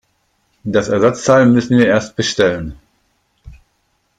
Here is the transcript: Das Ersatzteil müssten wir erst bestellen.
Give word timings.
Das 0.63 0.87
Ersatzteil 0.89 1.45
müssten 1.45 1.77
wir 1.77 1.85
erst 1.85 2.15
bestellen. 2.15 2.75